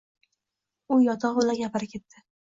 U 0.95 0.97
yotigʼi 1.03 1.31
bilan 1.39 1.59
gapira 1.59 1.91
ketdi. 1.93 2.25